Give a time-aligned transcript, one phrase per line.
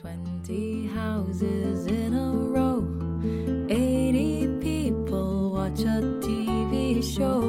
[0.00, 2.84] Twenty houses in a row,
[3.68, 7.42] eighty people watch a TV show.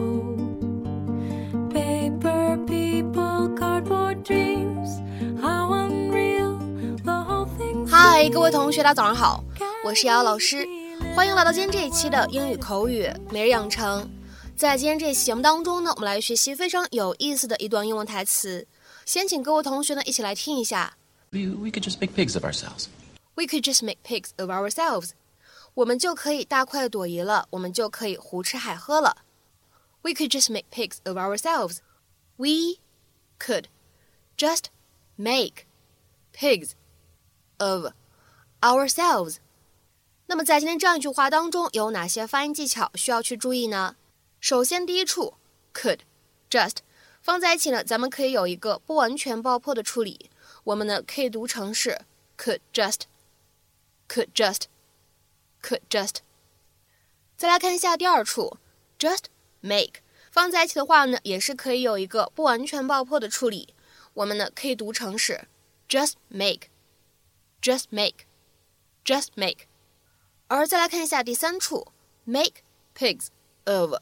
[1.70, 5.00] Paper people, cardboard dreams,
[5.40, 6.58] how unreal
[7.04, 7.86] the whole thing.
[7.86, 9.44] 嗨，各位同学，大家早上好，
[9.86, 10.68] 我是瑶瑶老师，
[11.16, 14.10] 欢迎来到今天这一期的英语口语每日养成。
[14.56, 18.66] 在今天这一期节目当中呢，我们来学习非常有意思的一段英文台词。
[19.06, 20.96] 先请各位同学呢一起来听一下。
[21.31, 22.89] We, we could just make pigs of ourselves.
[23.35, 25.11] We could just make pigs of ourselves.
[25.75, 29.25] 我们就可以大快朵颐了，我们就可以胡吃海喝了。
[30.03, 31.79] We could just make pigs of ourselves.
[32.37, 32.79] We
[33.41, 33.65] could
[34.37, 34.67] just
[35.17, 35.67] make
[36.33, 36.73] pigs
[37.59, 37.93] of
[38.61, 39.39] ourselves.
[40.27, 43.97] 那么在今天这样一句话当中，有哪些发音技巧需要去注意呢？
[44.41, 45.35] 首先，第一处
[45.73, 46.01] could
[46.49, 46.77] just
[47.21, 50.31] 放在一起呢，咱们可以有一个不完全爆破的处理。
[50.70, 52.02] 我们呢可以读成是
[52.38, 56.18] could just，could just，could just。
[57.36, 58.58] 再来看一下第二处
[59.00, 59.24] just
[59.62, 63.74] make 放在一起的话呢，也是可以有一个不完全爆破的处理。
[64.14, 65.48] 我们呢可以读成是
[65.88, 69.66] just make，just make，just make。
[70.50, 71.88] 而再来看一下第三处
[72.26, 72.62] make
[72.96, 73.30] pigs
[73.66, 73.96] of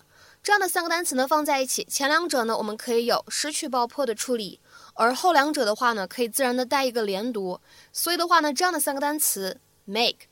[0.44, 4.60] 这样的三个单词呢放在一起，前两者呢我们可以有失去爆破的处理。
[4.98, 7.62] 而后两者的话呢，可以自然的带一个连读，
[7.94, 10.26] 所以的话呢，这样的三个单词 make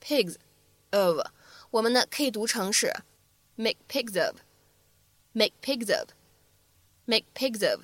[0.00, 0.36] pigs
[0.92, 1.20] of，
[1.72, 2.92] 我们呢可以读成是
[3.56, 7.80] make pigs of，make pigs of，make pigs of。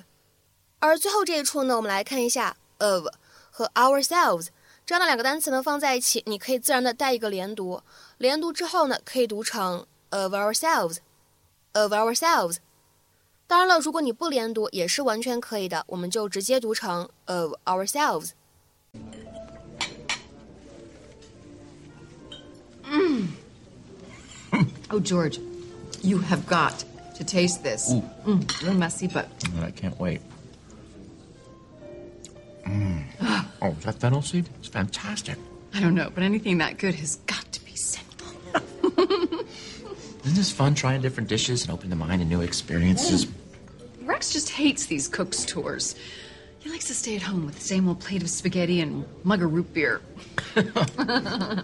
[0.79, 3.07] 而最后这一处呢，我们来看一下 of
[3.51, 4.47] 和 ourselves
[4.85, 7.83] 这样的两个单词呢放在一起，你可以自然的带一个连读，
[8.17, 12.59] 连读之后呢可以读成 of ourselves，of ourselves。
[13.48, 18.30] 当然了，如果你不连读也是完全可以的，我们就直接读成 of ourselves。
[24.90, 25.40] Oh, George,
[26.02, 26.84] you have got
[27.16, 27.90] to taste this.
[27.90, 28.02] Ooh.
[28.24, 29.26] Mm, a little messy, but
[29.60, 30.20] I can't wait.
[32.64, 33.04] Mm.
[33.60, 34.48] Oh, is that fennel seed?
[34.60, 35.36] It's fantastic.
[35.74, 36.10] I don't know.
[36.14, 39.37] But anything that good has got to be sinful.
[40.29, 43.25] Isn't this fun trying different dishes and opening the mind to new experiences?
[44.03, 45.95] Rex just hates these cooks tours.
[46.59, 49.41] He likes to stay at home with the same old plate of spaghetti and mug
[49.41, 50.01] of root beer.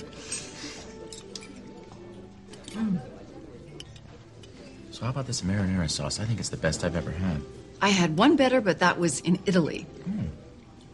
[4.92, 6.22] So how about this marinara sauce?
[6.22, 7.42] I think it's the best I've ever had.
[7.82, 9.86] I had one better, but that was in Italy.
[10.06, 10.28] Hmm.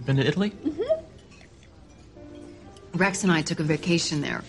[0.06, 0.50] Been to Italy?
[0.50, 1.06] Mm-hmm.
[2.98, 4.44] Rex and I took a vacation there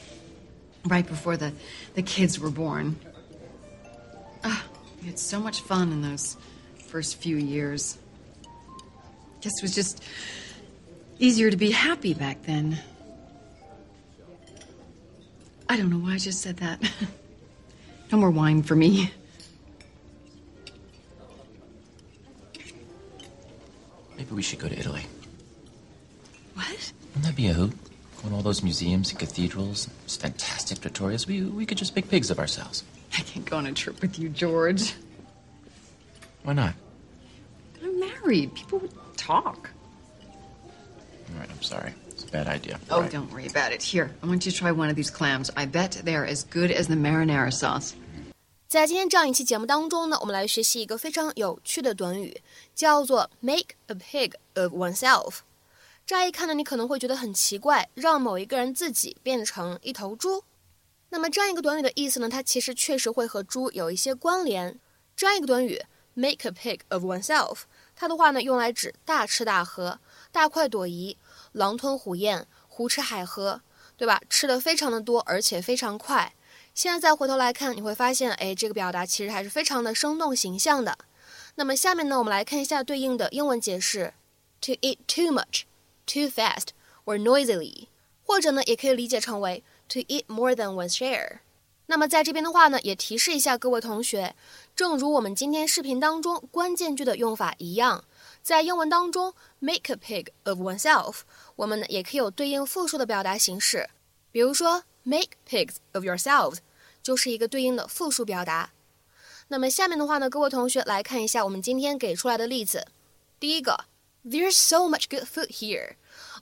[0.87, 1.53] right before the,
[1.95, 2.97] the kids were born.
[4.45, 4.65] Ah,
[5.01, 6.37] we had so much fun in those
[6.87, 7.99] first few years.
[9.41, 10.03] Guess it was just
[11.19, 12.79] easier to be happy back then.
[15.69, 16.81] I don't know why I just said that.
[18.13, 19.11] no more wine for me.
[24.17, 25.07] Maybe we should go to Italy.
[26.55, 26.93] What?
[27.15, 27.73] Wouldn't that be a hoot?
[28.23, 31.27] Go to all those museums and cathedrals, those fantastic trattorias.
[31.27, 32.85] We, we could just make pigs of ourselves.
[33.14, 34.94] I can't go on a trip with you, George.
[36.44, 36.74] Why not?
[37.84, 38.54] I'm married.
[38.54, 39.70] People would talk.
[41.30, 41.94] All right, I'm sorry.
[42.10, 42.80] It's a bad idea.
[42.90, 43.12] Oh, All right.
[43.12, 43.82] don't worry about it.
[43.84, 45.52] Here, I want you to try one of these clams.
[45.56, 47.94] I bet they're as good as the marinara sauce.
[48.68, 52.42] 在今天这样一期节目当中呢，我们来学习一个非常有趣的短语，
[52.76, 55.40] 叫做 make a pig of oneself。
[56.06, 60.44] 乍一看呢，你可能会觉得很奇怪，让某一个人自己变成一头猪。
[61.13, 64.79] 那么这样一个短语的意思呢，它其实确实会和猪有一些关联。
[65.15, 65.85] 这样一个短语
[66.15, 67.65] make a pig of oneself，
[67.95, 70.01] 它的话呢用来指大吃大喝、
[70.33, 71.19] 大快朵颐、
[71.53, 73.61] 狼吞虎咽、胡吃海喝，
[73.99, 74.23] 对吧？
[74.31, 76.35] 吃的非常的多，而且非常快。
[76.75, 80.97] 现在再回头来看，你会发现，哎，这个表达其实还是非常的生动形象的。
[81.57, 84.15] 那么下面呢，我们来看一下对应的英文解释
[84.63, 85.65] ：to eat too much,
[86.07, 86.69] too fast,
[87.05, 87.89] or noisily，
[88.25, 91.40] 或者呢，也可以理解成为 to eat more than one share。
[91.90, 94.36] 那么在这边的话呢，也提示一下各位同学，
[94.76, 98.04] 正如我们今天视频当中关键句的用法一样，
[98.42, 101.20] 在英文当中，make a pig of oneself，
[101.56, 103.90] 我们呢也可以有对应复数的表达形式，
[104.34, 106.58] 比如说 make pigs of yourselves，
[107.02, 108.72] 就是一个对应的复数表达。
[109.48, 112.88] 那么下面的话呢，各位同学来看一下我们今天给出来的例子。
[113.40, 113.86] 第一个，
[114.26, 115.96] There's so much good food here.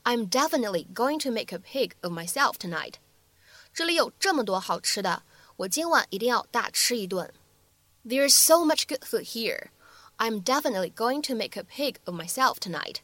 [0.04, 2.94] I'm definitely going to make a pig of myself tonight.
[3.74, 5.24] 这里有这么多好吃的，
[5.58, 7.34] 我今晚一定要大吃一顿。
[8.06, 9.70] There's so much good food here.
[10.18, 12.98] I'm definitely going to make a pig of myself tonight.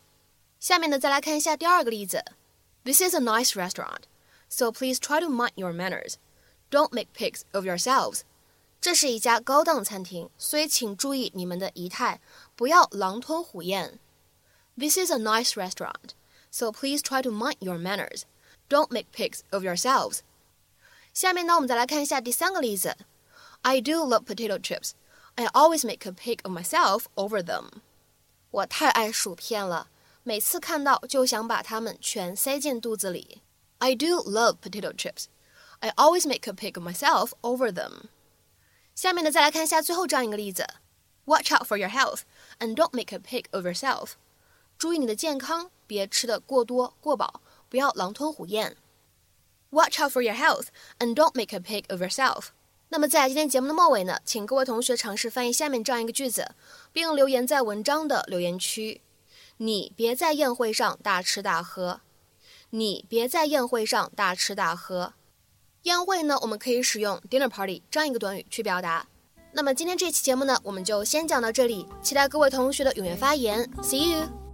[0.59, 2.23] 下面呢，再来看一下第二个例子。
[2.83, 4.03] This is a nice restaurant,
[4.47, 6.15] so please try to mind your manners.
[6.69, 8.21] Don't make pigs of yourselves.
[8.79, 12.21] 这是一家高档餐厅，所以请注意你们的仪态，
[12.55, 13.99] 不要狼吞虎咽。
[14.77, 16.11] This is a nice restaurant,
[16.49, 18.23] so please try to mind your manners.
[18.69, 20.19] Don't make pigs of yourselves.
[21.15, 22.97] 下面呢，我们再来看一下第三个例子。
[23.61, 24.91] I do love potato chips.
[25.35, 27.81] I always make a pig of myself over them.
[28.51, 29.87] 我太爱薯片了，
[30.23, 33.41] 每次看到就想把它们全塞进肚子里。
[33.77, 35.25] I do love potato chips.
[35.79, 38.09] I always make a pig of myself over them.
[38.93, 40.67] 下面呢，再来看一下最后这样一个例子：
[41.25, 42.21] Watch out for your health
[42.59, 44.11] and don't make a pig of yourself.
[44.77, 48.75] 注意你的健康，别吃的过多过饱，不要狼吞虎咽。
[49.70, 50.66] Watch out for your health
[50.98, 52.48] and don't make a pig of yourself.
[52.88, 56.54] 那么在今天节目的末尾呢，请各位同学尝试翻译下面这样一个句子，
[56.92, 59.02] 并留言在文章的留言区。
[59.56, 62.00] 你别在宴会上大吃大喝。
[62.70, 65.14] 你别在宴会上大吃大喝。
[65.82, 69.06] 宴会呢，我们可以使用 dinner party 这样一个短语去表达。
[69.52, 73.68] 那么今天这期节目呢，我们就先讲到这里，期待各位同学的踊跃发言。
[73.82, 74.45] See you.